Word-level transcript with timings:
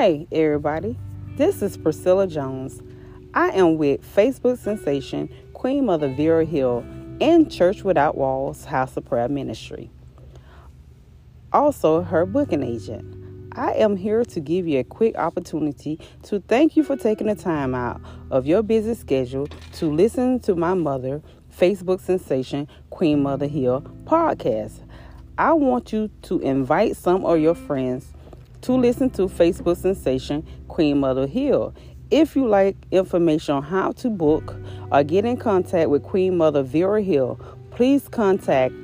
Hi, 0.00 0.26
everybody. 0.32 0.96
This 1.36 1.60
is 1.60 1.76
Priscilla 1.76 2.26
Jones. 2.26 2.80
I 3.34 3.50
am 3.50 3.76
with 3.76 4.00
Facebook 4.00 4.56
sensation 4.56 5.28
Queen 5.52 5.84
Mother 5.84 6.08
Vera 6.08 6.46
Hill 6.46 6.82
and 7.20 7.52
Church 7.52 7.84
Without 7.84 8.16
Walls 8.16 8.64
House 8.64 8.96
of 8.96 9.04
Prayer 9.04 9.28
Ministry. 9.28 9.90
Also, 11.52 12.00
her 12.00 12.24
booking 12.24 12.62
agent. 12.62 13.14
I 13.52 13.72
am 13.72 13.94
here 13.94 14.24
to 14.24 14.40
give 14.40 14.66
you 14.66 14.78
a 14.78 14.84
quick 14.84 15.18
opportunity 15.18 16.00
to 16.22 16.40
thank 16.48 16.78
you 16.78 16.82
for 16.82 16.96
taking 16.96 17.26
the 17.26 17.34
time 17.34 17.74
out 17.74 18.00
of 18.30 18.46
your 18.46 18.62
busy 18.62 18.94
schedule 18.94 19.48
to 19.74 19.92
listen 19.92 20.40
to 20.40 20.54
my 20.54 20.72
mother, 20.72 21.20
Facebook 21.54 22.00
sensation 22.00 22.68
Queen 22.88 23.22
Mother 23.22 23.48
Hill 23.48 23.82
podcast. 24.04 24.80
I 25.36 25.52
want 25.52 25.92
you 25.92 26.08
to 26.22 26.40
invite 26.40 26.96
some 26.96 27.26
of 27.26 27.38
your 27.38 27.54
friends 27.54 28.14
to 28.62 28.72
listen 28.72 29.10
to 29.10 29.22
Facebook 29.22 29.76
sensation 29.76 30.46
Queen 30.68 30.98
Mother 30.98 31.26
Hill. 31.26 31.74
If 32.10 32.34
you 32.34 32.48
like 32.48 32.76
information 32.90 33.56
on 33.56 33.62
how 33.62 33.92
to 33.92 34.10
book 34.10 34.56
or 34.90 35.04
get 35.04 35.24
in 35.24 35.36
contact 35.36 35.90
with 35.90 36.02
Queen 36.02 36.36
Mother 36.36 36.62
Vera 36.62 37.02
Hill, 37.02 37.38
please 37.70 38.08
contact 38.08 38.74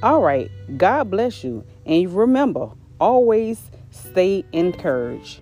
All 0.02 0.20
right, 0.20 0.50
God 0.76 1.10
bless 1.10 1.42
you. 1.42 1.64
And 1.86 2.12
remember, 2.12 2.68
always 3.00 3.70
stay 3.90 4.44
encouraged. 4.52 5.40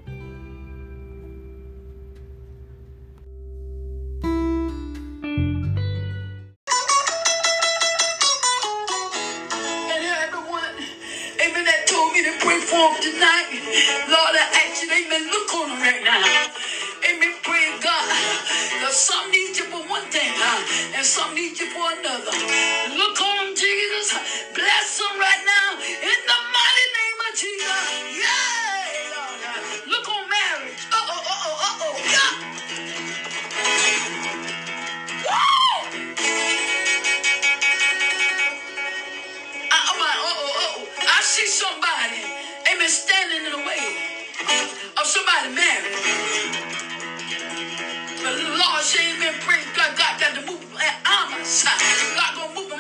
See 41.46 41.64
somebody, 41.64 42.22
amen, 42.72 42.88
standing 42.88 43.44
in 43.46 43.52
the 43.52 43.58
way 43.58 43.84
of 44.96 45.06
somebody 45.06 45.48
married. 45.54 45.96
But 48.22 48.34
Lord 48.40 48.82
say, 48.84 49.12
amen, 49.16 49.34
praise 49.42 49.66
God, 49.76 49.96
God 49.98 50.20
got 50.20 50.34
to 50.36 50.42
move 50.42 50.60
that 50.78 50.98
armor 51.06 51.44
side. 51.44 51.80
God 52.16 52.36
gonna 52.36 52.54
move 52.54 52.72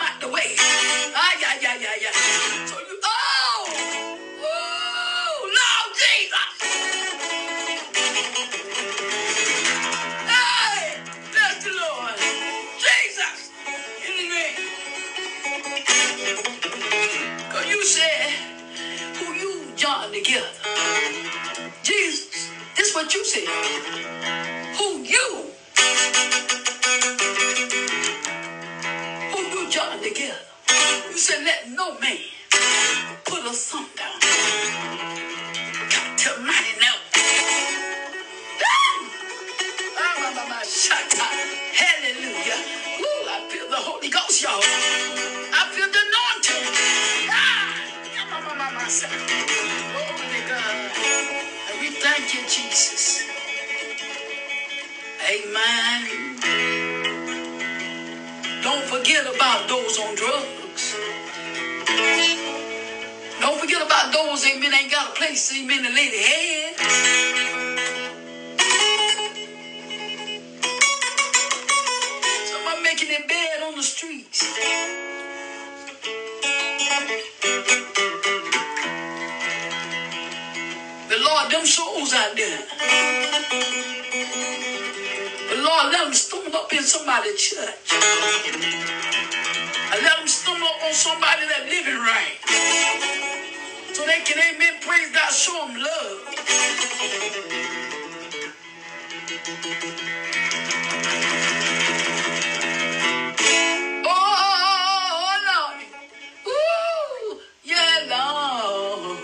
this 23.34 23.73
Amen. 55.26 56.36
Don't 58.62 58.84
forget 58.84 59.24
about 59.26 59.68
those 59.68 59.98
on 59.98 60.14
drugs. 60.14 60.94
Don't 63.40 63.58
forget 63.58 63.80
about 63.80 64.12
those, 64.12 64.46
amen, 64.46 64.74
ain't 64.74 64.90
got 64.90 65.12
a 65.12 65.14
place, 65.14 65.50
amen, 65.56 65.82
to 65.82 65.88
lay 65.88 66.10
their 66.10 66.22
head. 66.22 67.34
Their 73.06 73.28
bed 73.28 73.62
on 73.62 73.76
the 73.76 73.82
streets. 73.82 74.40
The 81.10 81.18
Lord, 81.18 81.50
them 81.52 81.66
souls 81.66 82.14
out 82.14 82.34
there. 82.34 83.93
The 85.84 85.90
Lord, 85.90 85.92
let 85.92 86.04
them 86.04 86.14
stumble 86.14 86.56
up 86.56 86.72
in 86.72 86.82
somebody's 86.82 87.38
church. 87.38 87.92
And 87.92 88.02
let 90.02 90.16
them 90.16 90.26
stumble 90.26 90.66
up 90.66 90.82
on 90.82 90.94
somebody 90.94 91.42
that 91.46 91.66
living 91.68 92.00
right. 92.00 92.38
So 93.92 94.06
they 94.06 94.20
can, 94.24 94.38
amen, 94.38 94.80
praise 94.80 95.12
God, 95.12 95.30
show 95.30 95.66
them 95.66 95.76
love. 95.76 96.46
Oh, 104.06 105.36
Lord. 105.50 105.84
Yeah, 107.62 108.06
Lord. 108.08 109.18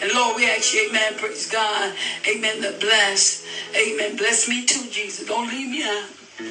And 0.00 0.12
Lord, 0.12 0.36
we 0.36 0.46
ask 0.46 0.72
you, 0.74 0.88
amen, 0.90 1.14
praise 1.16 1.50
God. 1.50 1.92
Amen, 2.28 2.62
to 2.62 2.70
bless. 2.78 3.41
Amen, 3.74 4.16
bless 4.16 4.48
me 4.48 4.66
too, 4.66 4.88
Jesus. 4.90 5.26
Don't 5.26 5.48
leave 5.48 5.70
me 5.70 5.82
out. 5.84 6.08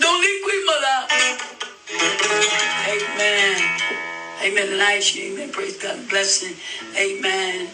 Don't 0.00 0.22
leave 0.22 0.44
Queen 0.44 0.66
Mother 0.66 1.06
out. 1.10 1.42
Amen. 2.88 3.80
Amen. 4.42 4.72
And 4.72 4.82
I 4.82 4.96
ask 4.96 5.14
you, 5.14 5.32
amen, 5.32 5.50
praise 5.50 5.76
God, 5.76 6.08
blessing. 6.08 6.56
Amen. 6.96 7.68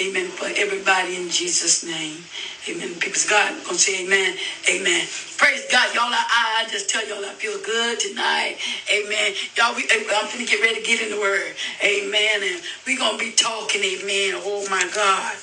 Amen. 0.00 0.28
For 0.30 0.48
everybody 0.56 1.16
in 1.16 1.30
Jesus' 1.30 1.84
name. 1.84 2.24
Amen. 2.68 2.94
Because 2.98 3.24
God 3.28 3.54
gonna 3.64 3.78
say 3.78 4.04
amen. 4.04 4.36
Amen. 4.68 5.06
Praise 5.36 5.64
God. 5.70 5.94
Y'all, 5.94 6.04
I, 6.10 6.64
I 6.64 6.70
just 6.70 6.88
tell 6.90 7.06
y'all 7.06 7.24
I 7.24 7.32
feel 7.34 7.58
good 7.60 8.00
tonight. 8.00 8.58
Amen. 8.92 9.34
Y'all, 9.56 9.74
we, 9.76 9.84
I'm 9.84 10.26
finna 10.26 10.48
get 10.48 10.60
ready 10.60 10.80
to 10.80 10.86
get 10.86 11.00
in 11.02 11.10
the 11.10 11.20
word. 11.20 11.54
Amen. 11.82 12.42
And 12.42 12.62
we 12.86 12.96
gonna 12.96 13.18
be 13.18 13.32
talking, 13.32 13.82
amen. 13.82 14.34
Oh 14.42 14.66
my 14.68 14.88
God. 14.94 15.36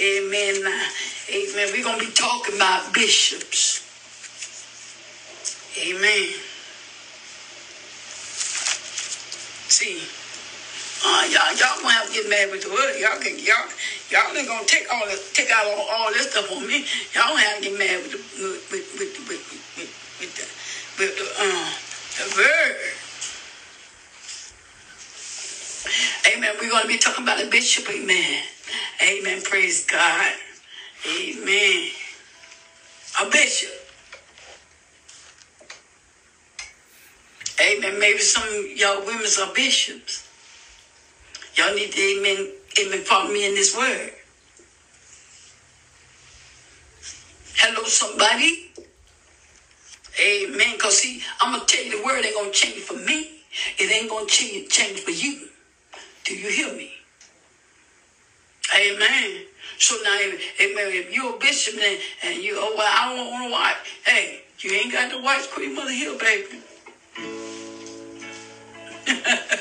Amen. 0.00 0.56
Amen. 1.30 1.68
We're 1.72 1.84
gonna 1.84 1.98
be 1.98 2.10
talking 2.10 2.56
about 2.56 2.92
bishops. 2.92 3.82
Amen. 5.78 6.34
See, 9.68 10.00
uh, 11.04 11.24
y'all, 11.28 11.52
y'all 11.56 11.82
gonna 11.82 11.92
have 11.92 12.08
to 12.08 12.12
get 12.12 12.30
mad 12.30 12.50
with 12.50 12.62
the 12.62 12.70
word. 12.70 12.96
Y'all 12.98 13.18
can, 13.20 13.38
y'all, 13.38 13.68
Y'all 14.10 14.36
ain't 14.36 14.46
gonna 14.46 14.64
take 14.66 14.86
all 14.92 15.04
this, 15.06 15.32
take 15.32 15.50
out 15.50 15.66
all, 15.66 15.88
all 15.90 16.12
this 16.12 16.30
stuff 16.30 16.50
on 16.52 16.64
me. 16.66 16.86
Y'all 17.12 17.28
don't 17.28 17.38
have 17.40 17.58
to 17.58 17.62
get 17.62 17.78
mad 17.78 18.02
with 18.02 18.12
the 18.12 18.18
with 18.40 18.70
with 18.70 18.86
with 18.98 19.28
with, 19.28 19.42
with, 19.76 19.90
with 20.20 20.32
the 20.36 20.46
with 21.02 21.18
the 21.18 21.26
um 21.42 21.66
the 22.16 22.24
word. 22.36 22.76
Amen. 26.32 26.54
We're 26.60 26.70
gonna 26.70 26.86
be 26.86 26.98
talking 26.98 27.24
about 27.24 27.40
the 27.40 27.50
bishop. 27.50 27.90
Amen. 27.90 28.42
Amen. 29.02 29.42
Praise 29.42 29.84
God. 29.86 30.32
Amen. 31.04 31.90
A 33.20 33.28
bishop. 33.28 33.70
Amen. 37.60 37.98
Maybe 37.98 38.20
some 38.20 38.68
y'all 38.76 39.04
women 39.04 39.26
are 39.40 39.52
bishops. 39.52 40.25
Y'all 41.56 41.74
need 41.74 41.90
to 41.90 42.00
amen, 42.00 42.52
amen, 42.78 43.00
follow 43.00 43.30
me 43.30 43.46
in 43.48 43.54
this 43.54 43.76
word. 43.76 44.12
Hello, 47.56 47.84
somebody. 47.84 48.70
Amen. 50.20 50.72
Because 50.72 50.98
see, 50.98 51.22
I'm 51.40 51.52
going 51.52 51.66
to 51.66 51.74
tell 51.74 51.84
you 51.84 51.98
the 51.98 52.04
word 52.04 52.24
ain't 52.24 52.34
going 52.34 52.52
to 52.52 52.56
change 52.56 52.82
for 52.82 52.94
me. 52.94 53.40
It 53.78 53.90
ain't 53.90 54.10
going 54.10 54.26
to 54.26 54.32
change, 54.32 54.68
change 54.68 55.00
for 55.00 55.10
you. 55.10 55.48
Do 56.24 56.36
you 56.36 56.48
hear 56.50 56.74
me? 56.74 56.92
Amen. 58.76 59.42
So 59.78 59.96
now, 60.04 60.18
amen, 60.18 60.38
if 60.60 61.12
you're 61.12 61.36
a 61.36 61.38
bishop 61.38 61.74
and, 61.74 61.98
and 62.24 62.42
you, 62.42 62.56
oh, 62.58 62.74
well, 62.76 62.86
I 62.88 63.14
don't 63.14 63.30
want 63.30 63.44
to 63.44 63.50
watch. 63.52 63.76
Hey, 64.04 64.42
you 64.60 64.72
ain't 64.72 64.92
got 64.92 65.10
to 65.10 65.22
watch 65.22 65.50
Queen 65.50 65.74
Mother 65.74 65.92
Hill, 65.92 66.18
baby. 66.18 66.60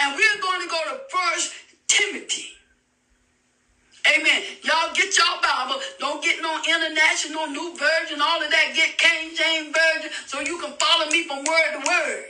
and 0.00 0.14
we're 0.14 0.42
going 0.42 0.62
to 0.62 0.68
go 0.68 0.80
to 0.90 1.00
First 1.10 1.52
Timothy. 1.88 2.50
Amen. 4.14 4.42
Y'all 4.62 4.94
get 4.94 5.16
your 5.18 5.40
Bible. 5.42 5.80
Don't 5.98 6.22
get 6.22 6.40
no 6.40 6.60
international 6.62 7.48
new 7.48 7.74
version, 7.76 8.20
all 8.20 8.40
of 8.42 8.50
that. 8.50 8.72
Get 8.74 8.96
King 8.98 9.34
James 9.34 9.74
version 9.74 10.10
so 10.26 10.40
you 10.40 10.58
can 10.60 10.72
follow 10.78 11.10
me 11.10 11.26
from 11.26 11.38
word 11.38 11.72
to 11.72 11.78
word. 11.78 12.24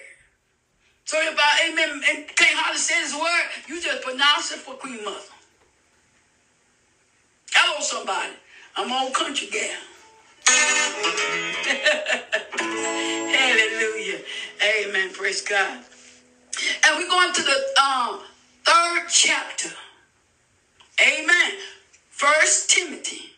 So 1.04 1.18
if 1.20 1.36
I, 1.38 1.70
amen, 1.70 2.02
and 2.10 2.26
can't 2.36 2.58
hardly 2.58 2.80
say 2.80 3.00
this 3.02 3.14
word, 3.14 3.46
you 3.68 3.80
just 3.80 4.02
pronounce 4.02 4.50
it 4.52 4.58
for 4.58 4.74
Queen 4.74 5.04
Mother. 5.04 5.20
Hello, 7.52 7.80
somebody. 7.80 8.32
I'm 8.76 8.92
old 8.92 9.14
country 9.14 9.48
gal. 9.48 9.80
Hallelujah. 13.36 14.20
Amen. 14.62 15.12
Praise 15.12 15.42
God. 15.42 15.80
And 16.84 16.96
we're 16.98 17.08
going 17.08 17.32
to 17.32 17.42
the 17.42 17.82
um, 17.82 18.20
third 18.64 19.08
chapter. 19.08 19.70
Amen. 21.00 21.52
First 22.10 22.70
Timothy, 22.70 23.32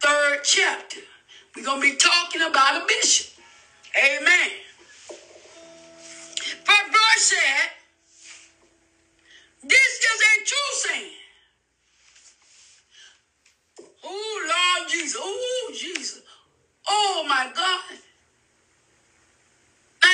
third 0.00 0.40
chapter. 0.44 1.00
We're 1.54 1.64
going 1.64 1.82
to 1.82 1.90
be 1.90 1.96
talking 1.96 2.42
about 2.42 2.82
a 2.82 2.86
bishop. 2.86 3.32
Amen. 3.96 4.50
But 6.66 6.86
verse 6.86 7.22
said, 7.22 7.70
this 9.62 9.70
is 9.70 10.20
a 10.20 10.44
true 10.44 10.72
saying. 10.72 11.10
Oh, 14.04 14.78
Lord 14.78 14.90
Jesus. 14.90 15.20
Oh, 15.22 15.72
Jesus. 15.74 16.22
Oh, 16.88 17.24
my 17.28 17.50
God. 17.54 17.98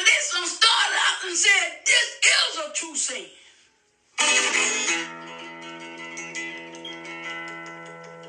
Now, 0.00 0.06
this 0.06 0.32
one 0.34 0.48
started 0.48 0.96
out 0.96 1.28
and 1.28 1.36
said, 1.36 1.68
this 1.84 2.20
is 2.24 2.58
a 2.66 2.72
true 2.74 2.96
saying. 2.96 3.28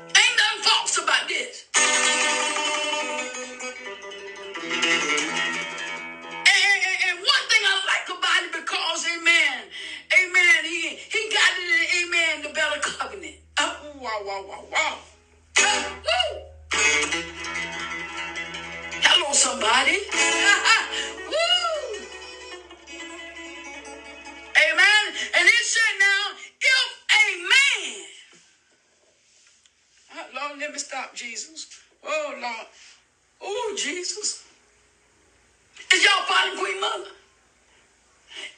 Ain't 0.02 0.36
nothing 0.38 0.62
false 0.64 0.98
about 0.98 1.28
this. 1.28 1.66
And, 6.34 6.46
and- 6.46 7.00
and 7.08 7.18
one 7.20 7.44
thing 7.50 7.62
I 7.64 7.74
like 7.92 8.08
about 8.18 8.42
it 8.44 8.52
because, 8.52 9.06
amen, 9.16 9.58
amen, 10.12 10.64
he, 10.64 10.96
he 10.96 11.30
got 11.32 11.52
it 11.58 11.70
in, 11.70 12.08
amen, 12.08 12.42
the 12.42 12.50
better 12.50 12.80
covenant. 12.80 13.36
Oh, 13.60 13.76
wow, 13.96 14.20
wow, 14.24 14.44
wow, 14.48 14.64
wow. 14.72 14.98
Woo! 16.04 16.42
Hello, 19.02 19.32
somebody. 19.32 19.98
Lord, 30.52 30.60
let 30.60 30.72
me 30.72 30.78
stop, 30.78 31.14
Jesus. 31.14 31.66
Oh, 32.04 32.34
Lord. 32.38 32.66
Oh, 33.40 33.74
Jesus. 33.78 34.44
Is 35.94 36.04
y'all 36.04 36.24
following 36.26 36.58
Queen 36.58 36.78
Mother? 36.78 37.10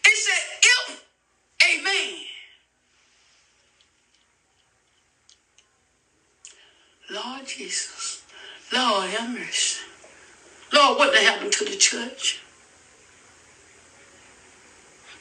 It 0.04 0.16
said, 0.16 0.42
if 0.62 1.04
a 1.62 1.84
man, 1.84 2.20
Lord 7.12 7.46
Jesus, 7.46 8.22
Lord 8.72 9.10
have 9.10 9.30
mercy. 9.30 9.80
Lord, 10.72 10.98
what 10.98 11.14
happened 11.14 11.52
to 11.52 11.64
the 11.64 11.76
church? 11.76 12.40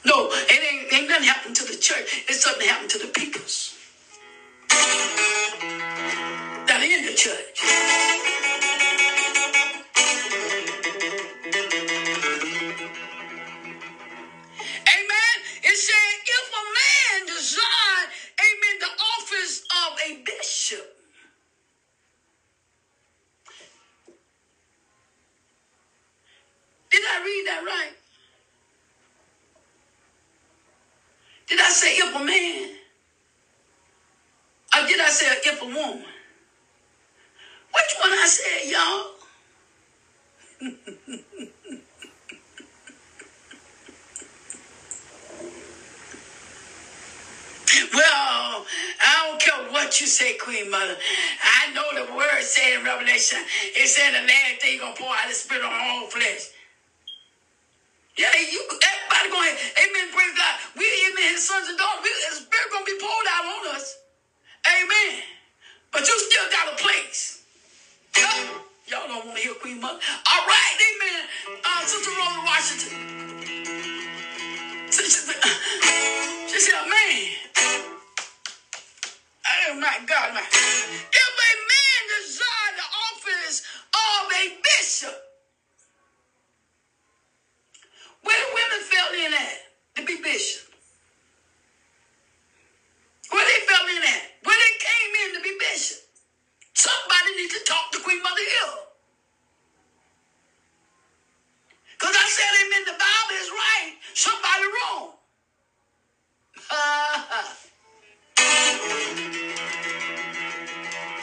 No, 0.04 0.28
it 0.32 0.74
ain't, 0.74 0.92
ain't 0.92 1.08
nothing 1.08 1.28
happened 1.28 1.54
to 1.54 1.64
the 1.64 1.78
church. 1.78 2.24
It's 2.28 2.42
something 2.42 2.66
happened 2.66 2.90
to 2.90 2.98
the 2.98 3.06
peoples 3.06 3.78
church. 7.14 8.33
It 53.76 53.88
said 53.88 54.12
the 54.14 54.26
last 54.26 54.62
day 54.62 54.78
gonna 54.78 54.96
pour 54.96 55.10
out 55.10 55.28
the 55.28 55.34
spirit 55.34 55.64
on 55.64 55.72
all 55.72 56.06
flesh. 56.08 56.50
Yeah, 58.16 58.30
you 58.36 58.60
everybody 58.68 59.28
going, 59.30 59.56
amen, 59.78 60.06
praise 60.14 60.34
God. 60.36 60.54
We, 60.76 60.86
amen, 61.12 61.34
his 61.34 61.46
sons 61.48 61.68
and 61.68 61.78
daughters, 61.78 62.04
we, 62.04 62.10
the 62.30 62.36
spirit 62.36 62.68
gonna 62.72 62.84
be 62.86 62.98
poured 63.00 63.28
out 63.32 63.44
on 63.46 63.76
us. 63.76 63.98
Amen. 64.68 65.22
But 65.92 66.08
you 66.08 66.18
still 66.20 66.48
got 66.50 66.74
a 66.74 66.76
place. 66.82 67.42
Yeah. 68.18 68.48
Y'all 68.88 69.08
don't 69.08 69.26
want 69.26 69.36
to 69.38 69.42
hear 69.42 69.54
Queen 69.54 69.80
Mother. 69.80 69.98
All 70.26 70.46
right, 70.46 70.76
amen. 70.94 71.22
Uh, 71.64 71.86
Sister 71.86 72.10
Rosa 72.10 72.40
Washington. 72.46 73.10
She 74.90 76.60
said, 76.60 76.84
man. 76.88 77.32
Oh 79.70 79.80
my 79.80 79.98
God, 80.06 80.34
man. 80.34 80.44
Of 83.28 84.32
a 84.32 84.58
bishop, 84.62 85.16
where 88.22 88.36
the 88.38 88.46
women 88.54 88.80
fell 88.84 89.14
in 89.26 89.32
at 89.34 89.58
to 89.96 90.04
be 90.04 90.22
bishop? 90.22 90.68
Where 93.30 93.44
they 93.44 93.66
fell 93.66 93.86
in 93.88 94.02
at? 94.02 94.22
Where 94.44 94.56
they 94.56 94.74
came 94.78 95.14
in 95.26 95.34
to 95.36 95.42
be 95.42 95.56
bishop? 95.58 95.98
Somebody 96.74 97.36
needs 97.36 97.54
to 97.54 97.64
talk 97.64 97.92
to 97.92 98.00
Queen 98.00 98.22
Mother 98.22 98.42
Hill. 98.42 98.74
Because 101.92 102.16
I 102.16 102.28
said 102.28 102.52
amen, 102.66 102.84
the 102.86 102.92
Bible 102.92 103.36
is 103.40 103.50
right. 103.50 103.94
Somebody 104.14 104.64
wrong. 104.76 105.12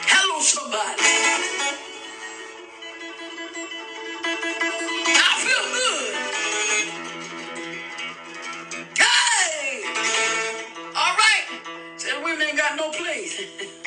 Hello, 0.08 0.40
somebody. 0.40 1.81
got 12.76 12.92
no 12.92 12.98
place. 12.98 13.38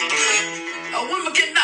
a 0.94 1.08
woman 1.10 1.34
can 1.34 1.55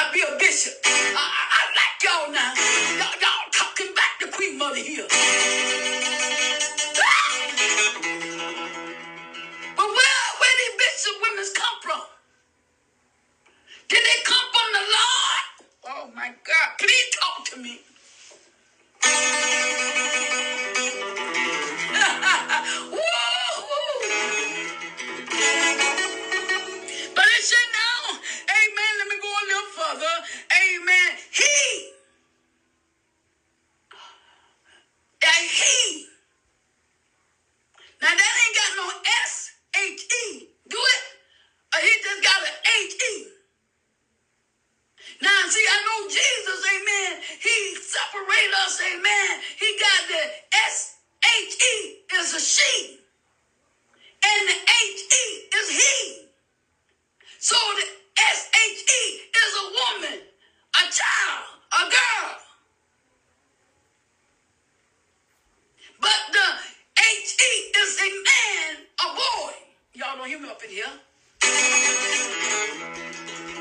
Me 70.41 70.49
up 70.49 70.63
in 70.63 70.69
here. 70.71 70.85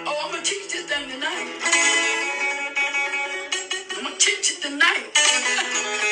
Oh, 0.07 0.23
I'm 0.25 0.31
gonna 0.31 0.43
teach 0.43 0.73
this 0.73 0.87
thing 0.87 1.11
tonight. 1.11 1.49
I'm 3.99 4.05
gonna 4.05 4.17
teach 4.17 4.53
it 4.53 4.63
tonight. 4.63 6.07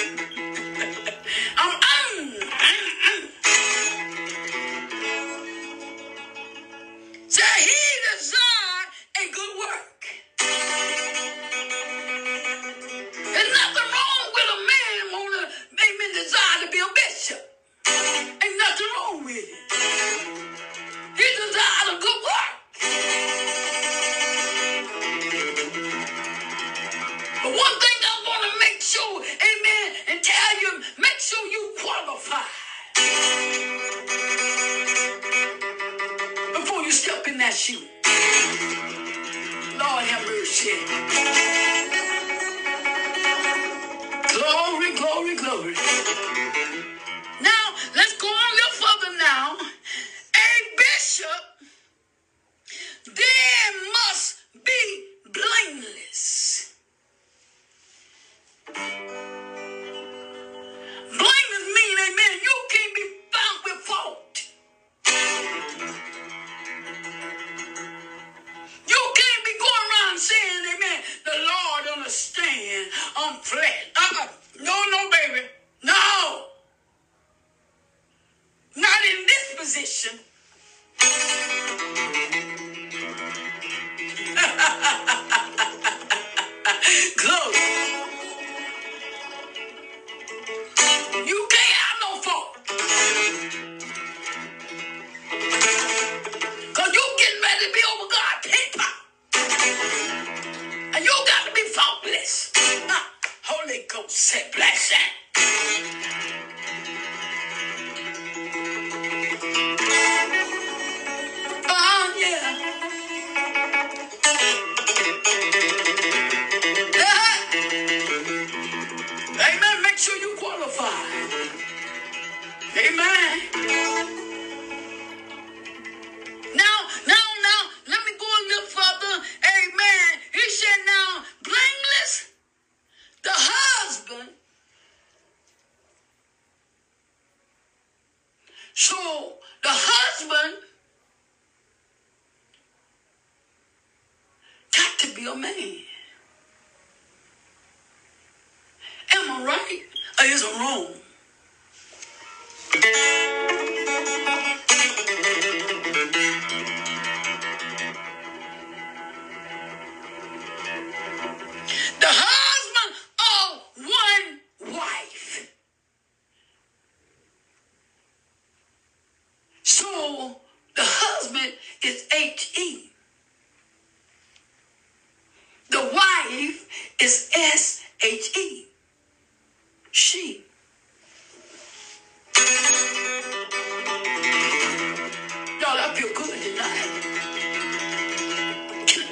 Y'all, 185.68 185.76
I 185.76 185.94
feel 185.94 186.08
good 186.16 186.32
tonight. 186.32 187.04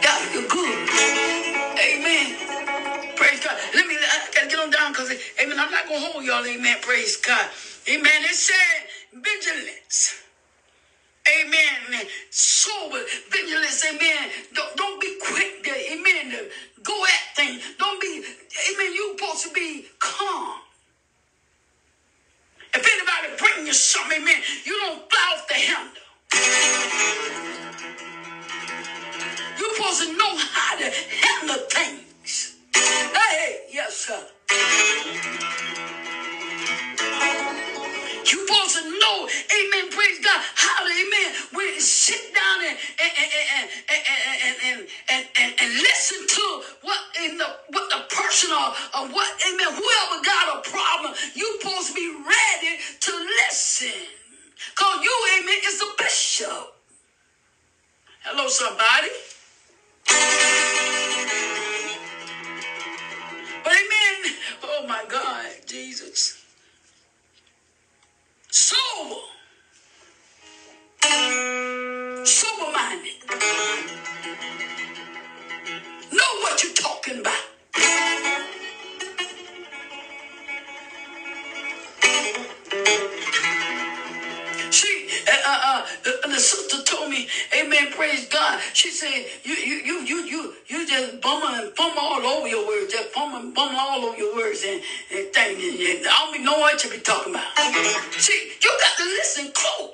God 0.03 0.21
feel 0.33 0.49
good. 0.49 0.91
Amen. 1.77 2.57
Praise 3.17 3.45
God. 3.45 3.59
Let 3.75 3.87
me, 3.87 3.97
I 3.97 4.29
gotta 4.35 4.49
get 4.49 4.59
on 4.61 4.71
down 4.71 4.93
because, 4.93 5.13
amen, 5.39 5.61
I'm 5.61 5.71
not 5.71 5.87
gonna 5.87 6.01
hold 6.01 6.25
y'all, 6.25 6.47
amen. 6.47 6.79
Praise 6.81 7.19
God. 7.19 7.51
Amen. 7.91 8.25
It 8.25 8.35
said 8.35 8.57
vigilance. 9.13 10.17
Amen. 11.29 12.07
Sober 12.31 13.03
vigilance. 13.31 13.85
Amen. 13.93 14.31
Don't, 14.55 14.77
don't 14.77 15.01
be 15.01 15.19
quick 15.23 15.63
to, 15.65 15.93
amen, 15.93 16.33
go 16.83 17.05
at 17.05 17.37
things. 17.37 17.63
Don't 17.79 18.01
be, 18.01 18.25
amen, 18.73 18.93
you 18.95 19.17
supposed 19.19 19.47
to 19.47 19.53
be 19.53 19.87
calm. 19.99 20.57
If 22.75 22.81
anybody 22.81 23.37
bring 23.45 23.67
you 23.67 23.75
something, 23.75 24.23
amen, 24.23 24.41
you 24.65 24.73
don't 24.87 25.11
fly 25.11 25.35
off 25.37 25.49
the 25.49 25.55
handle. 25.55 26.06
You're 29.59 29.75
supposed 29.77 30.03
to 30.05 30.19
know 30.19 30.37
how 30.39 30.77
to 30.79 30.91
handle 31.25 31.65
things. 31.71 32.57
Hey, 32.75 33.61
yes, 33.73 33.95
sir. 33.97 34.27
You're 38.27 38.47
supposed 38.47 38.77
to 38.77 38.85
know, 39.01 39.29
amen, 39.29 39.91
praise 39.91 40.19
God, 40.25 40.41
how 40.57 40.85
to, 40.85 40.91
amen, 40.93 41.35
you 41.77 41.81
sit 41.83 42.35
down 42.35 42.65
and 42.65 42.79
and 43.01 43.13
and 43.21 43.31
and 43.59 43.71
and 43.91 44.17
and, 44.47 44.57
and, 44.65 44.89
and, 45.11 45.27
and, 45.39 45.55
and 45.61 45.73
listen 45.75 46.27
to 46.27 46.63
what 46.83 46.99
in 47.25 47.39
the 47.39 47.47
what 47.73 47.91
the 47.91 48.01
person 48.15 48.51
or, 48.53 48.69
or 48.97 49.09
what, 49.13 49.31
amen, 49.49 49.69
whoever 49.75 50.25
got 50.25 50.59
a 50.59 50.71
problem, 50.71 51.15
you 51.35 51.59
supposed 51.61 51.89
to 51.89 51.95
be 51.95 52.09
ready 52.09 52.79
to 53.01 53.13
listen. 53.47 54.26
Because 54.59 55.05
you, 55.05 55.15
amen, 55.41 55.59
is 55.67 55.83
a 55.83 56.03
bishop. 56.03 56.75
Hello, 58.25 58.49
somebody. 58.49 59.09
But 63.65 63.73
amen. 63.73 64.35
Oh 64.65 64.87
my 64.89 65.05
God, 65.09 65.47
Jesus. 65.67 66.36
I 95.79 96.25
don't 96.27 96.35
even 96.35 96.47
know 96.47 96.59
what 96.59 96.83
you 96.85 96.91
be 96.91 96.99
talking 96.99 97.35
about. 97.35 97.45
See, 98.19 98.53
you 98.63 98.71
got 98.81 98.97
to 98.99 99.05
listen 99.05 99.53
close. 99.55 99.86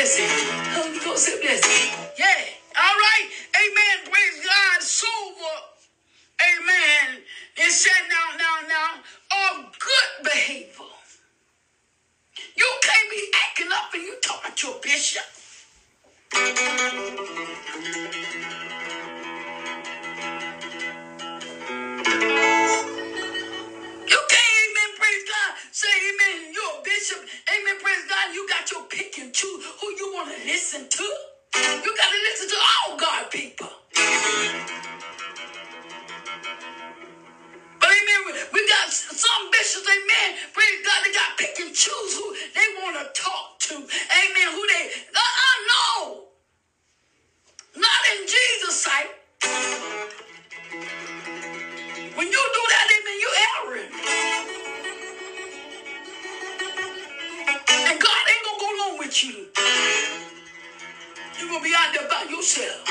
Blessing. 0.00 0.28
Holy 0.72 0.98
Ghost, 1.00 1.26
say 1.26 1.40
blessing. 1.42 1.92
Yeah. 2.16 2.26
All 2.74 2.96
right. 2.96 3.28
Amen. 3.54 4.10
Praise 4.10 4.46
God. 4.46 4.80
Sober. 4.80 5.56
Amen. 6.40 7.20
It 7.56 7.70
said 7.70 8.08
now, 8.08 8.38
now, 8.38 8.66
now, 8.66 8.90
of 9.58 9.78
good 9.78 10.24
behavior. 10.24 10.86
You 12.56 12.68
can't 12.82 13.10
be 13.10 13.22
acting 13.46 13.72
up 13.72 13.92
and 13.92 14.02
you 14.02 14.16
talking 14.22 14.54
to 14.56 14.68
a 14.68 14.80
bishop. 14.80 15.22
Bishop. 27.00 27.20
Amen. 27.48 27.80
Praise 27.80 28.04
God. 28.08 28.34
You 28.34 28.46
got 28.48 28.70
your 28.72 28.84
pick 28.84 29.18
and 29.18 29.32
choose 29.32 29.64
who 29.80 29.88
you 29.96 30.12
want 30.14 30.30
to 30.36 30.38
listen 30.46 30.88
to. 30.88 31.04
You 31.54 31.90
got 31.96 32.10
to 32.12 32.20
listen 32.30 32.48
to 32.50 32.58
all 32.60 32.98
God 32.98 33.30
people. 33.30 33.68
But 37.80 37.90
Amen. 37.90 38.36
We 38.52 38.68
got 38.68 38.90
some 38.92 39.50
bishops, 39.52 39.86
amen. 39.88 40.36
Praise 40.54 40.80
God, 40.84 41.00
they 41.04 41.12
got 41.12 41.38
pick 41.38 41.58
and 41.60 41.74
choose 41.74 42.12
who 42.16 42.34
they 42.54 42.68
want 42.82 42.96
to 43.00 43.22
talk 43.22 43.58
to. 43.60 43.74
Amen. 43.76 44.48
Who 44.52 44.62
they, 44.68 44.90
uh-uh, 45.14 45.56
no. 45.72 46.24
Not 47.76 48.00
in 48.16 48.26
Jesus' 48.28 48.82
sight. 48.82 49.10
When 52.16 52.26
you 52.28 52.32
do 52.32 52.62
that, 52.70 52.86
amen, 52.96 53.18
you 53.20 53.30
erring. 53.56 53.92
And 57.90 58.00
God 58.00 58.24
ain't 58.30 58.46
gonna 58.46 58.58
go 58.60 58.76
along 58.76 58.98
with 59.00 59.24
you. 59.24 59.46
You're 61.38 61.48
gonna 61.48 61.62
be 61.64 61.72
out 61.76 61.92
there 61.94 62.08
by 62.08 62.24
yourself. 62.30 62.88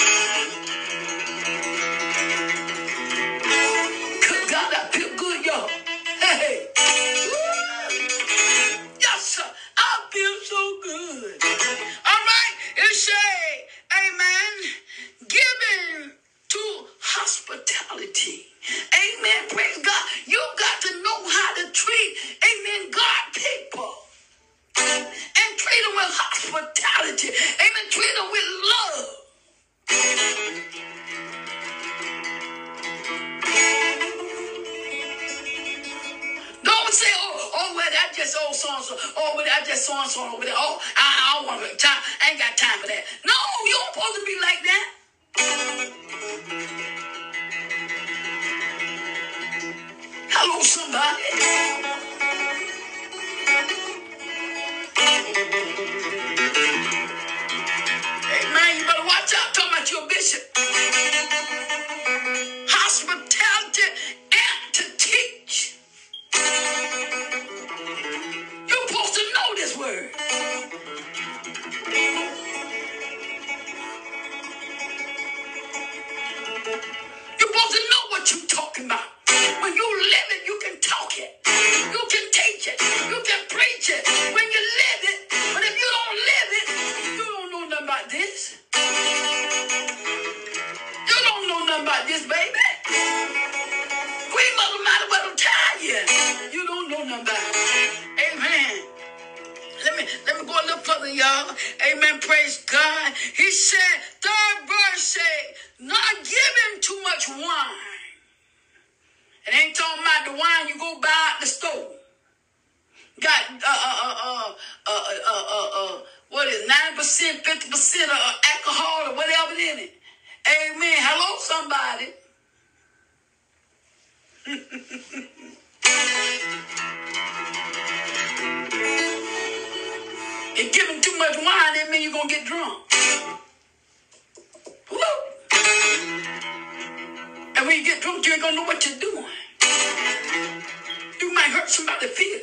You 141.78 141.86
might 141.86 141.94
hurt 142.02 142.10
somebody's 142.10 142.12
feeling. 142.12 142.42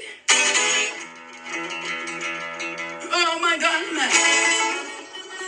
Oh 3.13 3.39
my 3.41 3.57
God, 3.59 3.95
man. 3.95 4.11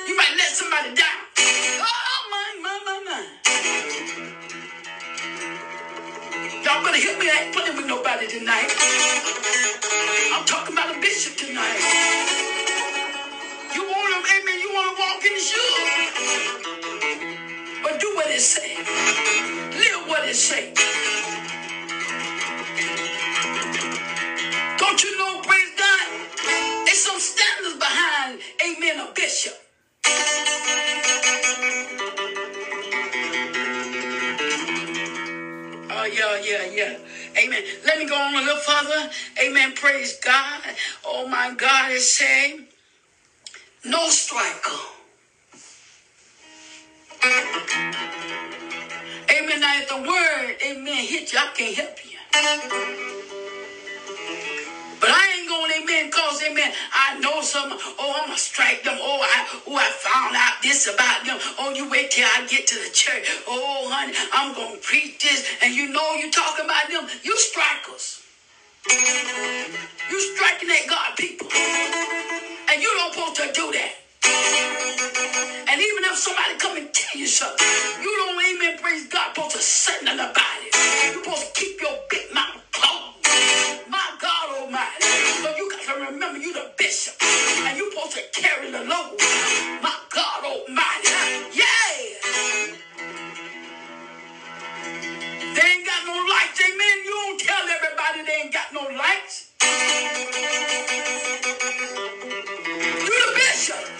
You 0.08 0.16
might 0.16 0.34
let 0.36 0.52
somebody 0.52 0.94
down. 0.94 1.20
Oh 1.38 2.28
my, 2.30 2.60
my, 2.62 2.80
my, 2.84 3.00
my. 3.04 3.26
Y'all 6.64 6.84
better 6.84 6.98
hear 6.98 7.18
me. 7.18 7.28
I 7.30 7.44
ain't 7.44 7.54
playing 7.54 7.76
with 7.76 7.86
nobody 7.86 8.28
tonight. 8.28 8.70
I'm 10.32 10.44
talking 10.46 10.74
about 10.74 10.96
a 10.96 11.00
bishop 11.00 11.36
tonight. 11.36 12.00
You 13.74 13.82
want 13.84 14.26
to, 14.26 14.32
amen, 14.34 14.60
you 14.60 14.72
want 14.72 14.96
to 14.96 15.00
walk 15.02 15.24
in 15.24 15.34
the 15.34 15.40
shoes. 15.40 16.20
But 17.82 18.00
do 18.00 18.14
what 18.14 18.30
it 18.30 18.40
say. 18.40 18.76
Live 19.60 20.08
what 20.08 20.28
it 20.28 20.36
say. 20.36 20.72
Don't 24.98 25.12
you 25.12 25.18
know, 25.18 25.40
praise 25.42 25.70
God, 25.78 26.84
there's 26.84 26.98
some 26.98 27.20
standards 27.20 27.78
behind, 27.78 28.40
amen, 28.66 28.98
a 28.98 29.12
bishop. 29.14 29.54
Oh, 35.88 36.04
yeah, 36.04 36.40
yeah, 36.42 36.64
yeah. 36.72 36.98
Amen. 37.38 37.62
Let 37.84 37.98
me 37.98 38.06
go 38.06 38.16
on 38.16 38.34
a 38.34 38.40
little 38.40 38.56
further. 38.56 39.08
Amen. 39.40 39.74
Praise 39.74 40.18
God. 40.18 40.62
Oh, 41.04 41.28
my 41.28 41.54
God 41.56 41.92
is 41.92 42.08
saying, 42.10 42.64
no 43.84 44.08
striker. 44.08 44.78
Amen. 49.30 49.60
Now, 49.60 49.78
if 49.78 49.88
the 49.88 49.96
word, 49.96 50.56
amen, 50.66 51.04
hit 51.04 51.32
you, 51.32 51.38
I 51.38 51.52
can't 51.54 51.74
help 51.76 51.98
you. 52.04 53.17
Going, 56.18 56.50
amen, 56.50 56.72
I 56.92 57.18
know 57.20 57.40
some, 57.42 57.70
oh, 57.72 58.12
I'm 58.16 58.26
going 58.26 58.36
to 58.36 58.42
strike 58.42 58.82
them. 58.82 58.98
Oh, 58.98 59.20
I, 59.22 59.60
oh, 59.66 59.76
I 59.76 59.88
found 59.90 60.34
out 60.34 60.62
this 60.62 60.86
about 60.86 61.24
them. 61.24 61.38
Oh, 61.58 61.70
you 61.70 61.88
wait 61.90 62.10
till 62.10 62.26
I 62.26 62.46
get 62.46 62.66
to 62.68 62.74
the 62.74 62.90
church. 62.90 63.28
Oh, 63.46 63.88
honey, 63.90 64.14
I'm 64.32 64.54
going 64.54 64.76
to 64.76 64.82
preach 64.82 65.20
this. 65.20 65.46
And 65.62 65.74
you 65.74 65.92
know 65.92 66.14
you 66.14 66.30
talking 66.30 66.64
about 66.64 66.88
them. 66.90 67.06
You 67.22 67.36
strikers. 67.38 68.20
You 70.10 70.18
striking 70.34 70.70
at 70.70 70.88
God 70.88 71.16
people. 71.16 71.48
And 71.52 72.82
you 72.82 72.90
don't 72.96 73.12
supposed 73.12 73.36
to 73.36 73.52
do 73.52 73.72
that. 73.72 74.07
And 75.68 75.80
even 75.82 76.04
if 76.04 76.16
somebody 76.18 76.54
come 76.58 76.76
and 76.78 76.88
tell 76.94 77.20
you 77.20 77.26
something, 77.26 77.66
you 78.02 78.12
don't 78.18 78.38
amen, 78.38 78.78
praise 78.80 79.08
God, 79.08 79.34
supposed 79.34 79.56
to 79.56 79.62
say 79.62 79.94
nothing 80.02 80.20
about 80.20 80.58
it. 80.62 80.74
You're 81.14 81.24
supposed 81.24 81.46
to 81.54 81.60
keep 81.60 81.80
your 81.80 81.96
big 82.10 82.32
mouth 82.34 82.62
closed. 82.72 83.26
My 83.88 84.06
God 84.20 84.62
Almighty. 84.62 85.04
So 85.42 85.56
you 85.56 85.70
got 85.70 85.82
to 85.84 85.94
remember 86.12 86.38
you 86.38 86.52
the 86.54 86.70
bishop. 86.78 87.14
And 87.22 87.76
you're 87.78 87.90
supposed 87.92 88.12
to 88.16 88.22
carry 88.40 88.70
the 88.70 88.82
load. 88.84 89.18
My 89.82 89.96
God 90.10 90.44
Almighty. 90.44 91.10
Yeah. 91.54 92.38
They 95.42 95.62
ain't 95.68 95.86
got 95.86 96.06
no 96.06 96.14
lights, 96.30 96.60
amen. 96.60 96.98
You 97.04 97.10
don't 97.12 97.40
tell 97.40 97.66
everybody 97.68 98.22
they 98.26 98.42
ain't 98.44 98.54
got 98.54 98.72
no 98.72 98.82
lights. 98.96 99.52
You 102.90 102.96
the 103.26 103.32
bishop. 103.36 103.97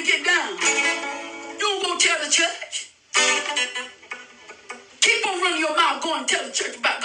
And 0.00 0.08
get 0.08 0.24
down, 0.24 0.56
you 0.56 1.58
don't 1.58 1.84
go 1.84 1.98
tell 1.98 2.24
the 2.24 2.30
church. 2.32 2.90
Keep 5.02 5.26
on 5.26 5.42
running 5.42 5.60
your 5.60 5.76
mouth, 5.76 6.02
go 6.02 6.16
and 6.16 6.26
tell 6.26 6.46
the 6.46 6.52
church 6.52 6.78
about 6.78 6.99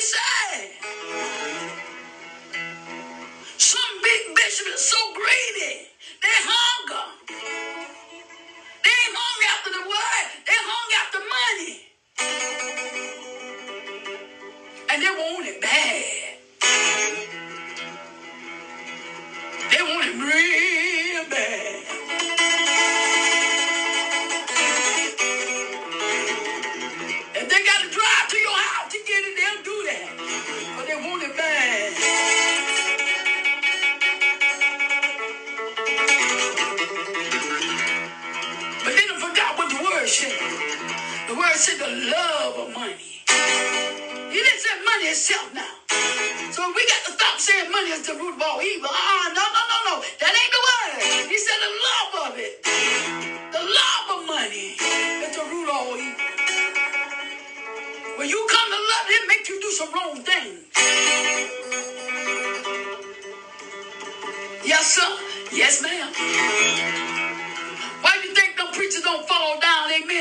It 0.00 0.39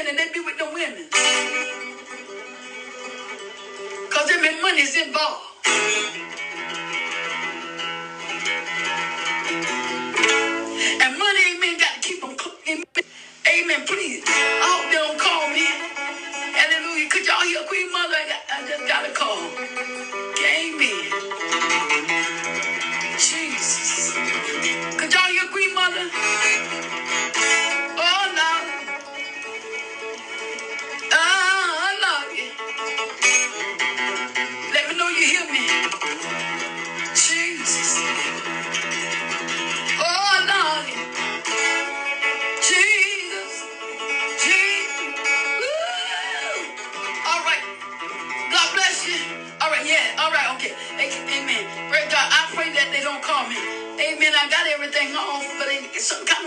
and 0.10 0.18
they 0.18 0.32
be 0.34 0.40
with 0.40 0.58
the 0.58 0.66
women? 0.66 1.08
Because 3.96 4.28
them 4.30 4.44
and 4.44 4.62
money's 4.62 4.96
involved. 4.98 5.49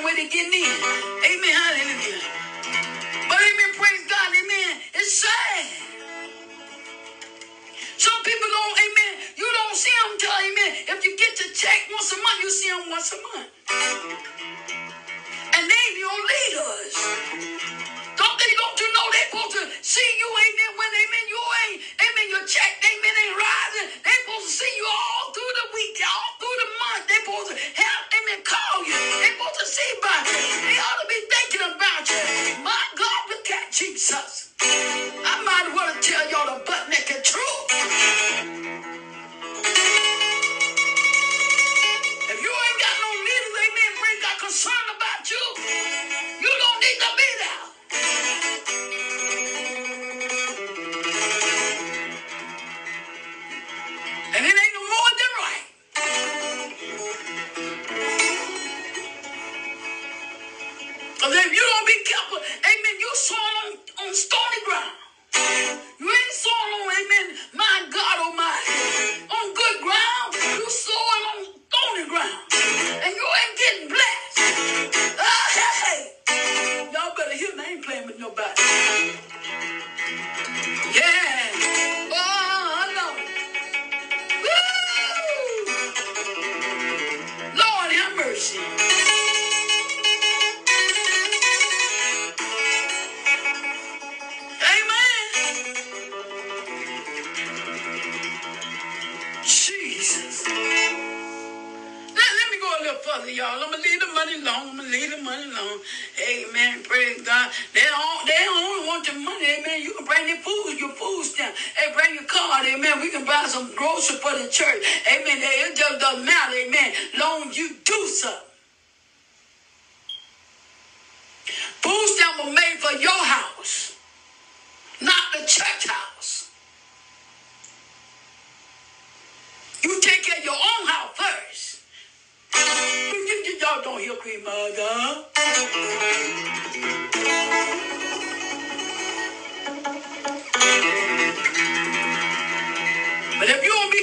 Way 0.04 0.14
with 0.14 0.34
it 0.34 0.34
in. 0.34 0.52
Amen. 1.30 1.54
Hallelujah. 1.54 2.22
But 3.28 3.38
amen. 3.40 3.70
Praise 3.74 4.04
God. 4.08 4.30
Amen. 4.34 4.80
It's 4.94 5.22
sad. 5.22 5.66
Some 7.98 8.22
people 8.24 8.48
don't, 8.50 8.76
amen. 8.78 9.12
You 9.36 9.48
don't 9.48 9.76
see 9.76 9.92
them 10.04 10.18
till, 10.20 10.30
amen. 10.32 10.70
If 10.98 11.04
you 11.04 11.16
get 11.16 11.36
to 11.38 11.46
check 11.54 11.88
once 11.90 12.12
a 12.12 12.16
month, 12.18 12.40
you 12.42 12.50
see 12.50 12.70
them 12.70 12.90
once 12.90 13.12
a 13.12 13.18
month. 13.32 13.48
And 15.40 15.64
they 15.70 15.86
your 15.98 16.18
leaders. 16.32 16.94
Don't 18.16 18.38
they 18.38 18.52
don't 18.60 18.76
you 18.78 18.90
know 18.94 19.06
they 19.10 19.24
supposed 19.26 19.54
to 19.58 19.64
see 19.82 20.10
you, 20.22 20.28
amen, 20.30 20.70
when 20.78 20.90
amen, 21.02 21.24
you 21.28 21.40
ain't, 21.66 21.78
amen, 21.98 22.26
your 22.30 22.46
check, 22.46 22.72
amen, 22.78 23.14
ain't 23.26 23.36
rising. 23.36 23.88
They 24.06 24.14
supposed 24.22 24.46
to 24.46 24.54
see 24.54 24.72
you 24.78 24.86
all 24.86 25.11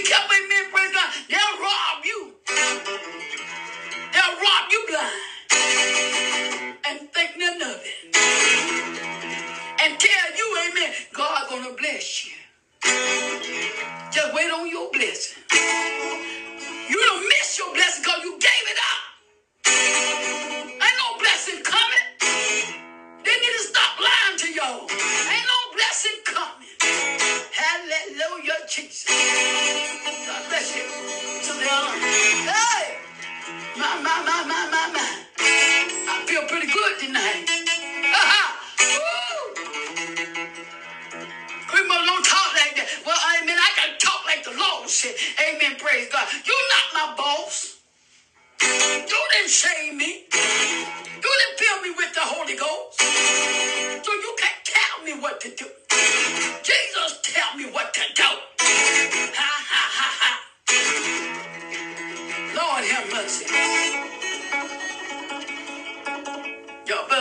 can't 0.10 0.72
praise 0.72 0.92
God. 0.94 1.10
Yeah, 1.30 1.39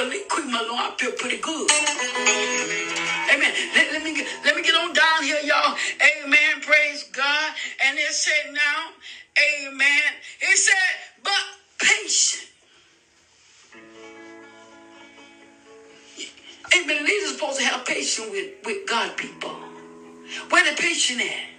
leave 0.08 0.28
Queen 0.28 0.50
Malone 0.52 0.78
I 0.78 0.94
feel 0.98 1.12
pretty 1.12 1.38
good. 1.38 1.70
Amen. 3.32 3.52
Let, 3.74 3.92
let 3.92 4.02
me 4.04 4.14
get, 4.16 4.26
let 4.44 4.56
me 4.56 4.62
get 4.62 4.74
on 4.74 4.92
down 4.94 5.22
here, 5.22 5.40
y'all. 5.42 5.76
Amen. 6.24 6.60
Praise 6.62 7.04
God. 7.12 7.52
And 7.86 7.98
it 7.98 8.12
said 8.12 8.54
now, 8.54 8.90
Amen. 9.38 10.12
It 10.40 10.58
said, 10.58 10.74
but 11.22 11.32
patience." 11.80 12.46
Amen. 16.74 17.04
Leaders 17.04 17.32
supposed 17.32 17.58
to 17.60 17.64
have 17.66 17.86
patience 17.86 18.28
with, 18.30 18.52
with 18.64 18.88
God 18.88 19.16
people. 19.16 19.56
Where 20.50 20.70
the 20.70 20.80
patience 20.80 21.22
at? 21.22 21.57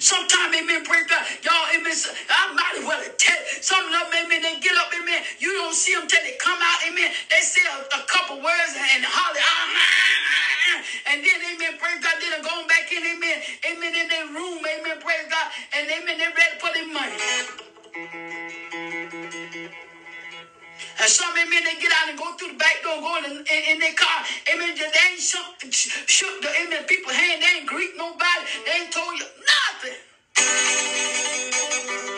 Sometimes 0.00 0.56
Amen 0.56 0.84
praise 0.84 1.06
God. 1.08 1.24
Y'all, 1.44 1.66
Amen. 1.76 1.94
I 2.30 2.54
might 2.54 2.74
as 2.80 2.84
well 2.86 3.02
tell. 3.18 3.42
Some 3.62 3.84
of 3.86 3.92
them, 3.92 4.08
amen, 4.26 4.42
they 4.42 4.56
get 4.60 4.76
up, 4.78 4.92
amen. 4.94 5.22
You 5.38 5.52
don't 5.58 5.74
see 5.74 5.94
them 5.94 6.06
till 6.08 6.22
they 6.22 6.36
come 6.40 6.58
out, 6.60 6.80
amen. 6.88 7.10
They 7.30 7.42
say 7.42 7.62
a, 7.66 7.78
a 7.98 8.02
couple 8.06 8.38
words 8.42 8.72
and 8.76 9.04
holler, 9.04 9.40
ah, 9.42 9.48
ah, 9.48 9.76
ah, 9.76 10.78
ah. 10.78 11.12
and 11.14 11.18
then, 11.24 11.38
amen, 11.54 11.78
praise 11.80 12.00
God. 12.02 12.16
Then 12.20 12.30
they're 12.36 12.46
going 12.46 12.68
back 12.68 12.88
in, 12.92 13.02
amen, 13.04 13.38
amen, 13.70 13.92
in 13.96 14.06
their 14.08 14.26
room, 14.32 14.60
amen, 14.64 14.98
praise 15.02 15.26
God. 15.30 15.48
And, 15.76 15.84
amen, 15.90 16.16
they're 16.18 16.34
ready 16.36 16.56
for 16.60 16.70
their 16.74 16.88
money. 16.88 17.18
And 21.00 21.10
some 21.10 21.34
amen, 21.36 21.64
they 21.64 21.80
get 21.82 21.92
out 21.92 22.08
and 22.08 22.18
go 22.18 22.32
through 22.38 22.54
the 22.54 22.58
back 22.58 22.78
door, 22.82 23.00
go 23.02 23.18
in, 23.18 23.24
in, 23.44 23.62
in 23.74 23.78
their 23.80 23.94
car. 23.94 24.22
Amen. 24.54 24.76
They 24.78 24.86
ain't 25.10 25.20
shook, 25.20 25.44
shook 25.72 26.42
the 26.42 26.50
amen, 26.62 26.84
people 26.86 27.12
hand. 27.12 27.42
They 27.42 27.60
ain't 27.60 27.66
greet 27.68 27.98
nobody. 27.98 28.44
They 28.64 28.72
ain't 28.86 28.92
told 28.92 29.18
you. 29.18 29.26
No. 29.26 29.65
Fuck 29.86 29.94
it. 31.94 32.15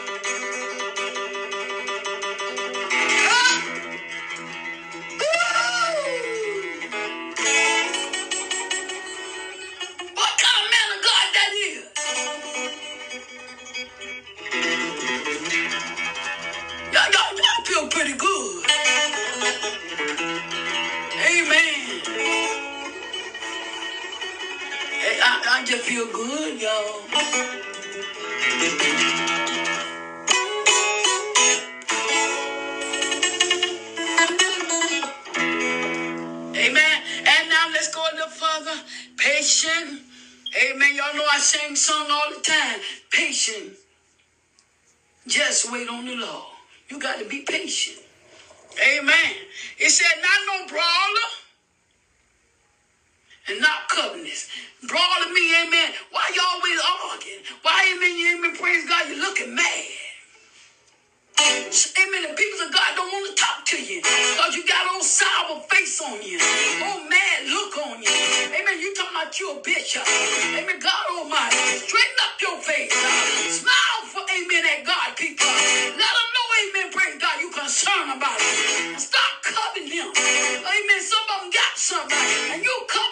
Amen. 80.21 81.01
Some 81.03 81.27
of 81.35 81.41
them 81.43 81.51
got 81.51 81.73
somebody, 81.77 82.53
and 82.53 82.63
you 82.63 82.75
cover 82.89 83.08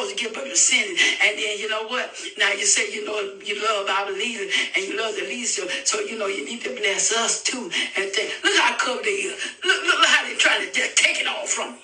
supposed 0.00 0.18
to 0.18 0.24
give 0.24 0.36
up 0.36 0.46
your 0.46 0.56
sin. 0.56 0.96
And 1.22 1.38
then 1.38 1.58
you 1.58 1.68
know 1.68 1.86
what? 1.86 2.14
Now 2.38 2.52
you 2.52 2.64
say 2.64 2.92
you 2.92 3.04
know 3.04 3.20
you 3.44 3.62
love 3.62 3.88
our 3.88 4.10
leader 4.12 4.50
and 4.74 4.84
you 4.84 4.96
love 4.96 5.14
the 5.14 5.22
leader. 5.22 5.46
So, 5.84 6.00
you 6.00 6.18
know 6.18 6.26
you 6.26 6.44
need 6.44 6.62
to 6.62 6.70
bless 6.70 7.12
us 7.12 7.42
too. 7.42 7.70
And 7.96 8.10
think, 8.10 8.32
look 8.44 8.56
how 8.58 8.76
covered 8.76 9.04
they 9.04 9.28
are. 9.28 9.36
Look, 9.64 9.82
look, 9.84 9.98
look 9.98 10.06
how 10.06 10.26
they're 10.26 10.36
trying 10.36 10.66
to 10.66 10.72
just 10.72 10.96
take 10.96 11.20
it 11.20 11.26
all 11.26 11.46
from 11.46 11.74
you. 11.74 11.80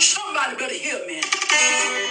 Somebody 0.00 0.56
better 0.56 0.74
hear 0.74 1.06
me. 1.06 2.09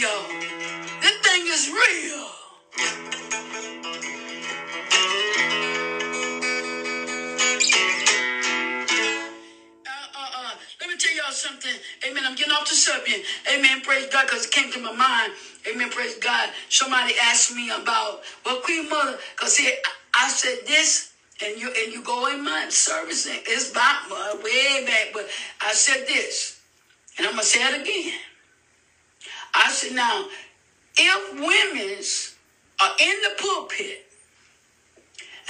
Y'all. 0.00 0.28
This 1.02 1.18
thing 1.22 1.46
is 1.46 1.68
real. 1.68 2.26
Uh, 9.86 9.90
uh, 10.16 10.30
uh. 10.36 10.54
Let 10.80 10.90
me 10.90 10.96
tell 10.98 11.14
y'all 11.14 11.32
something. 11.32 11.72
Amen. 12.08 12.24
I'm 12.26 12.36
getting 12.36 12.52
off 12.52 12.68
the 12.68 12.76
subject. 12.76 13.26
Amen. 13.52 13.82
Praise 13.82 14.06
God, 14.06 14.26
because 14.26 14.46
it 14.46 14.52
came 14.52 14.72
to 14.72 14.80
my 14.80 14.92
mind. 14.92 15.32
Amen. 15.68 15.90
Praise 15.90 16.16
God. 16.16 16.50
Somebody 16.70 17.14
asked 17.22 17.54
me 17.54 17.70
about, 17.70 18.22
well, 18.46 18.60
Queen 18.62 18.88
Mother, 18.88 19.18
because 19.36 19.54
see, 19.56 19.68
I, 19.68 20.26
I 20.26 20.28
said 20.30 20.66
this, 20.66 21.10
and 21.44 21.58
you 21.60 21.70
and 21.78 21.92
you 21.92 22.02
go 22.02 22.26
in 22.28 22.44
my 22.44 22.68
service, 22.70 23.26
and 23.26 23.40
it's 23.46 23.72
uh, 24.12 24.36
way 24.42 24.84
back, 24.86 25.12
but 25.12 25.28
I 25.60 25.74
said 25.74 26.06
this, 26.06 26.58
and 27.18 27.26
I'm 27.26 27.36
to 27.36 27.44
say 27.44 27.60
it 27.60 27.80
again. 27.82 28.14
I 29.54 29.70
said, 29.70 29.94
now, 29.94 30.26
if 30.96 31.34
women's 31.34 32.36
are 32.80 32.92
in 33.00 33.16
the 33.22 33.42
pulpit, 33.42 34.06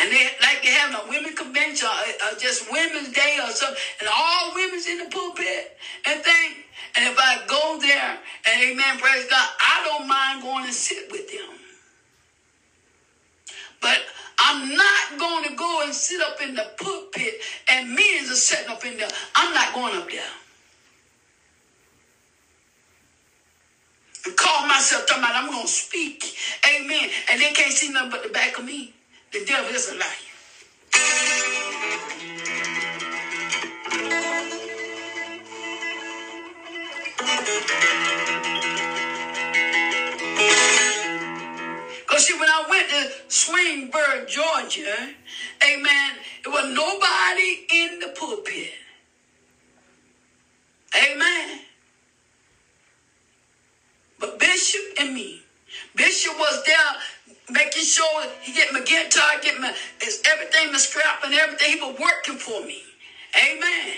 and 0.00 0.10
they 0.10 0.30
like 0.40 0.62
they 0.62 0.70
have 0.70 0.94
a 1.04 1.08
women 1.10 1.36
convention 1.36 1.86
or, 1.86 2.32
or 2.32 2.38
just 2.38 2.72
women's 2.72 3.12
day 3.12 3.38
or 3.42 3.50
something, 3.50 3.78
and 4.00 4.08
all 4.08 4.54
women's 4.54 4.86
in 4.86 4.98
the 4.98 5.10
pulpit 5.10 5.76
and 6.06 6.22
thing. 6.22 6.52
And 6.96 7.06
if 7.06 7.18
I 7.18 7.44
go 7.46 7.78
there 7.80 8.18
and 8.46 8.62
amen, 8.62 8.98
praise 8.98 9.26
God, 9.28 9.48
I 9.60 9.82
don't 9.84 10.08
mind 10.08 10.42
going 10.42 10.64
and 10.64 10.72
sit 10.74 11.10
with 11.12 11.30
them. 11.30 11.56
But 13.80 13.98
I'm 14.38 14.74
not 14.74 15.18
going 15.18 15.48
to 15.50 15.54
go 15.54 15.82
and 15.84 15.94
sit 15.94 16.20
up 16.22 16.40
in 16.42 16.54
the 16.54 16.66
pulpit 16.78 17.34
and 17.70 17.90
men 17.90 18.24
are 18.24 18.34
sitting 18.34 18.70
up 18.70 18.84
in 18.84 18.96
there. 18.96 19.08
I'm 19.36 19.54
not 19.54 19.74
going 19.74 19.96
up 19.96 20.10
there. 20.10 20.22
Call 24.36 24.66
myself 24.66 25.06
talking 25.06 25.24
about 25.24 25.36
I'm 25.36 25.52
to 25.62 25.68
speak. 25.68 26.36
Amen. 26.76 27.10
And 27.30 27.40
they 27.40 27.52
can't 27.52 27.72
see 27.72 27.90
nothing 27.90 28.10
but 28.10 28.22
the 28.24 28.30
back 28.30 28.58
of 28.58 28.64
me. 28.64 28.94
The 29.32 29.44
devil 29.44 29.74
is 29.74 29.88
a 29.90 29.96
liar. 29.96 30.08
Because 41.94 42.26
see, 42.26 42.34
when 42.34 42.48
I 42.48 42.66
went 42.70 42.88
to 42.90 43.10
Swainsboro, 43.28 44.28
Georgia, 44.28 45.10
amen, 45.64 46.12
there 46.44 46.52
was 46.52 46.74
nobody 46.74 47.66
in 47.72 48.00
the 48.00 48.08
pulpit. 48.08 48.72
Amen. 50.96 51.60
But 54.18 54.38
Bishop 54.40 54.89
and 55.00 55.14
me, 55.14 55.42
Bishop 55.96 56.38
was 56.38 56.64
there 56.66 56.76
making 57.50 57.84
sure 57.84 58.24
he 58.42 58.52
get 58.54 58.72
my 58.72 58.80
guitar, 58.80 59.32
get 59.42 59.60
my 59.60 59.74
his, 60.00 60.22
everything, 60.32 60.72
my 60.72 60.78
strap 60.78 61.24
and 61.24 61.34
everything. 61.34 61.78
He 61.78 61.80
was 61.80 61.98
working 62.00 62.36
for 62.36 62.64
me. 62.66 62.82
Amen. 63.36 63.96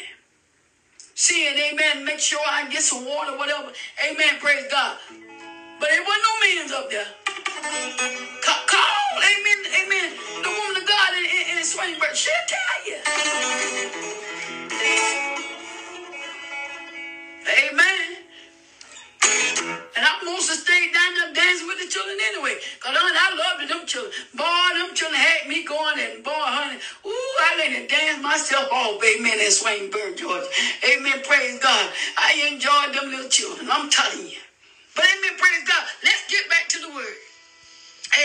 Seeing, 1.14 1.57
amen, 1.59 2.05
make 2.05 2.20
sure 2.20 2.40
I 2.46 2.68
get 2.70 2.82
some 2.82 3.07
water, 3.07 3.38
whatever. 3.38 3.72
Amen, 4.09 4.36
praise 4.40 4.66
God. 4.70 4.98
But 5.80 5.90
there 5.90 6.03
wasn't 6.03 6.24
no 6.24 6.57
men's 6.59 6.72
up 6.72 6.90
there. 6.90 7.07
Ca- 8.42 8.64
Call, 8.66 9.22
amen, 9.22 9.84
amen. 9.84 10.12
The 10.42 10.50
woman 10.50 10.82
of 10.82 10.88
God 10.88 11.14
in, 11.18 11.24
in, 11.26 11.59
in 11.59 11.64
Swainsboro, 11.64 12.14
she'll 12.14 12.34
tell 12.48 12.86
you. 12.86 12.98
Amen. 17.72 18.16
And 19.97 20.05
I'm 20.05 20.20
supposed 20.20 20.49
to 20.49 20.57
stay 20.57 20.90
down 20.93 21.14
there 21.14 21.32
dancing 21.34 21.66
with 21.68 21.80
the 21.80 21.88
children 21.88 22.16
anyway. 22.32 22.57
Because 22.76 22.97
I 22.97 23.28
loved 23.36 23.70
them 23.70 23.86
children. 23.86 24.12
Boy, 24.34 24.68
them 24.74 24.95
children 24.95 25.20
had 25.20 25.49
me 25.49 25.64
going 25.64 26.01
and 26.01 26.24
boy, 26.24 26.32
honey, 26.32 26.78
ooh, 27.07 27.34
I 27.45 27.55
let 27.59 27.72
it 27.72 27.88
dance 27.88 28.22
myself 28.22 28.68
off, 28.72 29.03
amen, 29.05 29.40
in 29.40 29.51
Swainsboro, 29.51 30.16
Georgia. 30.16 30.49
Amen, 30.84 31.20
praise 31.24 31.59
God. 31.61 31.90
I 32.16 32.49
enjoyed 32.53 32.95
them 32.97 33.11
little 33.11 33.28
children, 33.28 33.68
I'm 33.70 33.90
telling 33.90 34.28
you. 34.28 34.40
But 34.97 35.05
amen, 35.05 35.38
praise 35.38 35.64
God. 35.68 35.84
Let's 36.05 36.24
get 36.28 36.49
back 36.49 36.68
to 36.68 36.78
the 36.80 36.88
word. 36.95 37.16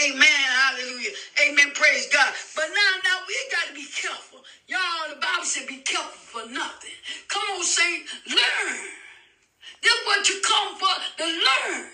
Amen. 0.03 0.27
Hallelujah. 0.27 1.11
Amen. 1.47 1.71
Praise 1.73 2.07
God. 2.11 2.33
But 2.55 2.65
now, 2.67 2.91
now 3.03 3.19
we 3.27 3.35
got 3.51 3.67
to 3.69 3.73
be 3.73 3.85
careful. 3.95 4.43
Y'all, 4.67 5.09
the 5.09 5.15
Bible 5.15 5.45
said 5.45 5.65
be 5.67 5.77
careful 5.77 6.43
for 6.43 6.51
nothing. 6.51 6.91
Come 7.29 7.43
on, 7.55 7.63
saint, 7.63 8.03
learn. 8.27 9.06
This 9.83 9.97
what 10.05 10.27
you 10.29 10.41
come 10.43 10.75
for 10.77 10.95
to 11.19 11.25
learn. 11.25 11.87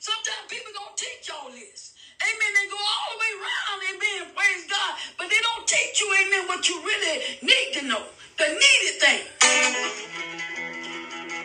Sometimes 0.00 0.46
people 0.48 0.72
don't 0.74 0.96
teach 0.96 1.30
all 1.30 1.50
this. 1.50 1.94
Amen. 2.22 2.50
They 2.54 2.68
go 2.70 2.78
all 2.78 3.08
the 3.14 3.18
way 3.20 3.32
around, 3.38 3.78
amen, 3.90 4.32
praise 4.34 4.64
God. 4.70 4.94
But 5.18 5.30
they 5.30 5.40
don't 5.42 5.66
teach 5.66 6.00
you, 6.00 6.08
amen, 6.24 6.48
what 6.48 6.68
you 6.68 6.80
really 6.82 7.22
need 7.42 7.68
to 7.74 7.82
know. 7.86 8.04
The 8.38 8.48
needed 8.48 8.96
thing. 9.00 9.22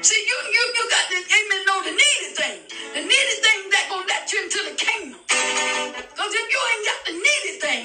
See, 0.02 0.22
you 0.28 0.38
you 0.54 0.64
you 0.76 0.84
got 0.90 1.06
to, 1.12 1.18
amen, 1.18 1.62
know 1.68 1.80
the 1.84 1.92
needed 1.94 2.34
thing. 2.38 2.60
The 2.96 3.02
needed 3.02 3.40
thing 3.46 3.70
that 3.72 3.88
gonna 3.90 4.08
let 4.08 4.32
you 4.34 4.44
into 4.44 4.60
the 4.70 4.76
kingdom. 4.76 5.22
Because 6.00 6.34
if 6.34 6.48
you 6.54 6.62
ain't 6.72 6.86
got 6.90 7.02
the 7.08 7.14
needed 7.14 7.58
thing, 7.62 7.84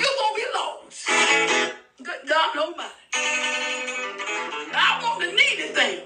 you're 0.00 0.18
gonna 0.20 0.36
be 0.36 0.46
lost. 0.54 1.08
Good 2.02 2.28
God 2.28 2.56
Almighty. 2.58 2.92
I 4.60 5.00
want 5.02 5.20
the 5.20 5.32
needed 5.32 5.74
thing. 5.74 6.00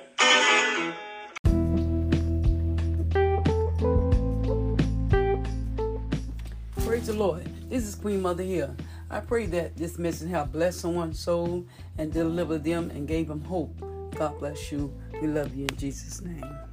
Praise 6.99 7.07
the 7.07 7.13
Lord. 7.13 7.49
This 7.71 7.85
is 7.85 7.95
Queen 7.95 8.21
Mother 8.21 8.43
here. 8.43 8.75
I 9.09 9.21
pray 9.21 9.47
that 9.47 9.77
this 9.77 10.01
message 10.01 10.31
have 10.31 10.51
blessed 10.51 10.81
someone's 10.81 11.21
soul 11.21 11.65
and 11.97 12.13
delivered 12.13 12.65
them 12.65 12.91
and 12.91 13.07
gave 13.07 13.29
them 13.29 13.41
hope. 13.45 13.81
God 14.17 14.37
bless 14.41 14.73
you. 14.73 14.93
We 15.23 15.29
love 15.29 15.55
you 15.55 15.67
in 15.67 15.77
Jesus' 15.77 16.21
name. 16.23 16.68